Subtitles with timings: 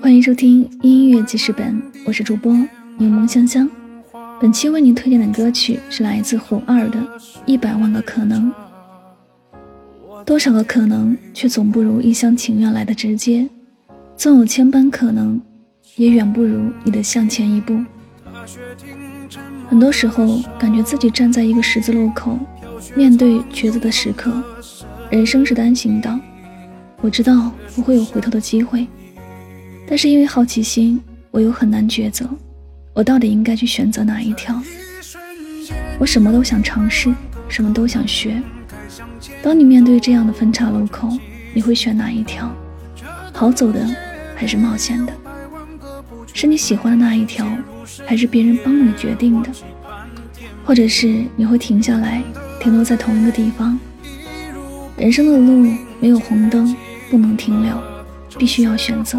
[0.00, 2.52] 欢迎收听音乐记事本，我是主播
[2.96, 3.68] 柠檬香香。
[4.40, 6.98] 本期为您推荐的歌曲是来自胡二的
[7.44, 8.52] 《一百万个可能》。
[10.24, 13.48] 多少个可能，却总不如一厢情愿来的直接。
[14.16, 15.40] 纵有千般可能，
[15.96, 17.78] 也远不如你的向前一步。
[19.68, 22.38] 很多时候，感觉自己站在一个十字路口，
[22.94, 24.32] 面对抉择的时刻。
[25.10, 26.18] 人生是单行道，
[27.00, 28.86] 我知道不会有回头的机会，
[29.86, 32.28] 但是因为好奇心，我又很难抉择，
[32.92, 34.60] 我到底应该去选择哪一条？
[35.98, 37.14] 我什么都想尝试，
[37.48, 38.42] 什么都想学。
[39.40, 41.08] 当你面对这样的分岔路口，
[41.54, 42.52] 你会选哪一条？
[43.32, 43.80] 好走的
[44.34, 45.12] 还是冒险的？
[46.34, 47.46] 是你喜欢的那一条，
[48.06, 49.50] 还是别人帮你决定的？
[50.64, 52.22] 或者是你会停下来，
[52.60, 53.78] 停留在同一个地方？
[54.96, 56.76] 人生的路没有红灯，
[57.10, 57.76] 不能停留，
[58.38, 59.18] 必须要选择，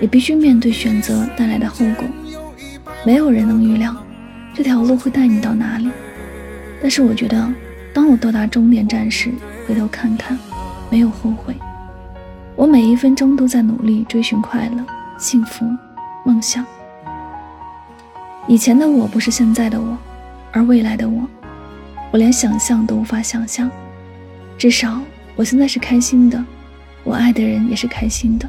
[0.00, 2.04] 也必须面对选择带来的后果。
[3.04, 3.94] 没有人能预料
[4.54, 5.88] 这条路会带你到哪里，
[6.82, 7.52] 但是我觉得，
[7.94, 9.30] 当我到达终点站时，
[9.66, 10.38] 回头看看，
[10.90, 11.54] 没有后悔。
[12.56, 14.84] 我每一分钟都在努力追寻快乐、
[15.16, 15.64] 幸福、
[16.24, 16.66] 梦想。
[18.48, 19.96] 以前的我不是现在的我，
[20.50, 21.22] 而未来的我，
[22.10, 23.70] 我连想象都无法想象。
[24.56, 25.00] 至少
[25.36, 26.44] 我现在是开心的，
[27.08, 28.46] 我爱的人也是开心的，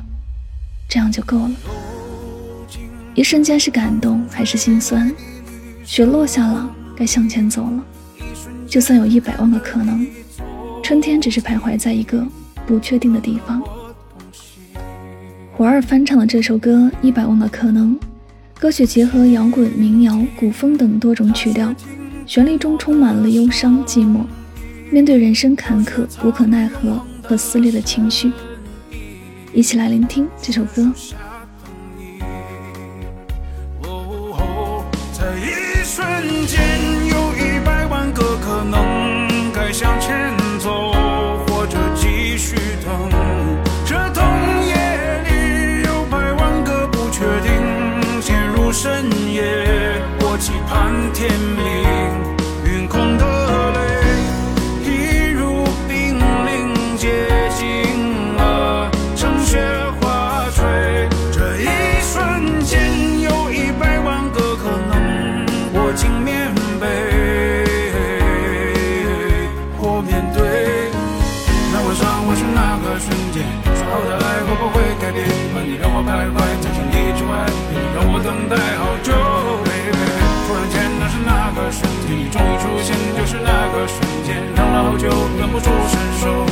[0.90, 1.52] 这样就够了。
[3.16, 5.10] 一瞬间是感动还是心酸？
[5.86, 7.86] 雪落下了，该向前走了。
[8.68, 10.06] 就算有一百万个可能，
[10.84, 12.22] 春天只是徘徊在一个
[12.68, 13.64] 不确定的地方。
[15.54, 17.96] 胡二翻唱的这首歌《一百万个可能》，
[18.60, 21.74] 歌曲结合摇滚、民谣、古风等多种曲调，
[22.26, 24.26] 旋律中充满了忧伤、寂寞。
[24.92, 28.32] 面对人生坎坷、无可奈何和撕裂的情绪，
[29.60, 30.90] 一起来聆听这首歌。
[35.36, 36.99] 一瞬间，
[85.60, 86.49] 不伸手。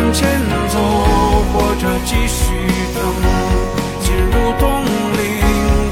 [0.00, 0.26] 向前
[0.70, 0.78] 走，
[1.52, 2.54] 或者继续
[2.94, 3.04] 等，
[4.00, 5.20] 进入冬令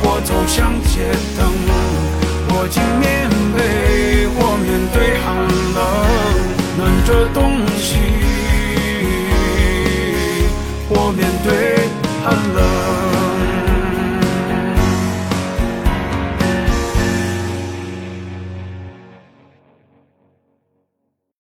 [0.03, 1.47] 或走向前灯，
[2.49, 5.37] 裹紧棉被或面对寒
[5.75, 5.79] 冷，
[6.79, 8.08] 暖着东西。